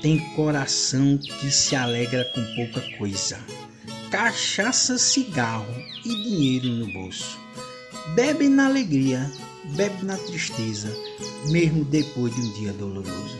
[0.00, 3.38] tem coração que se alegra com pouca coisa,
[4.10, 5.74] cachaça, cigarro
[6.04, 7.38] e dinheiro no bolso.
[8.14, 9.30] Bebe na alegria,
[9.76, 10.88] bebe na tristeza,
[11.50, 13.38] mesmo depois de um dia doloroso.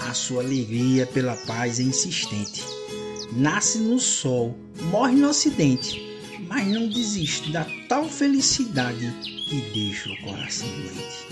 [0.00, 2.64] A sua alegria pela paz é insistente.
[3.32, 4.56] Nasce no sol,
[4.90, 6.00] morre no ocidente,
[6.48, 9.12] mas não desiste da tal felicidade
[9.48, 11.26] que deixa o coração doente.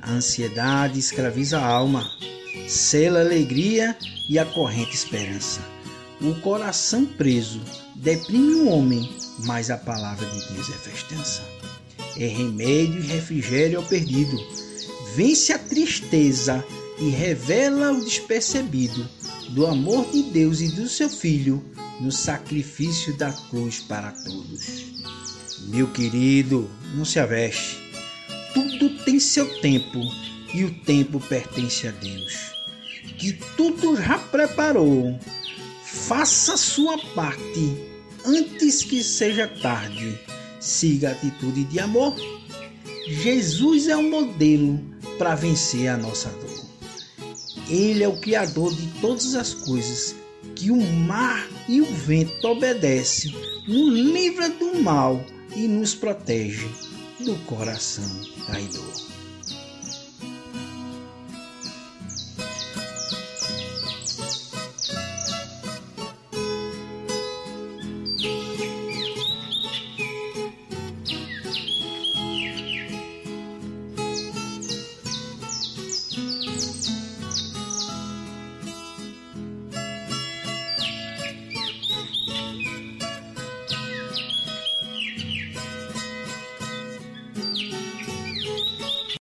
[0.00, 2.10] A ansiedade escraviza a alma,
[2.66, 3.96] sela alegria
[4.28, 5.60] e a corrente esperança.
[6.20, 7.60] O coração preso
[7.94, 11.42] deprime o homem, mas a palavra de Deus é festança.
[12.16, 14.36] É remédio e refrigério ao perdido.
[15.14, 16.64] Vence a tristeza
[16.98, 19.08] e revela o despercebido
[19.50, 21.64] do amor de Deus e do seu Filho
[22.00, 24.86] no sacrifício da cruz para todos.
[25.68, 27.87] Meu querido, não se aveste.
[28.58, 30.00] Tudo tem seu tempo
[30.52, 32.50] e o tempo pertence a Deus,
[33.16, 35.16] que tudo já preparou.
[35.84, 37.76] Faça sua parte
[38.26, 40.18] antes que seja tarde.
[40.58, 42.16] Siga a atitude de amor.
[43.06, 44.80] Jesus é o modelo
[45.18, 46.66] para vencer a nossa dor.
[47.70, 50.16] Ele é o Criador de todas as coisas,
[50.56, 53.32] que o mar e o vento obedecem,
[53.68, 56.66] nos livra do mal e nos protege
[57.20, 58.08] do coração
[58.46, 59.17] traidor.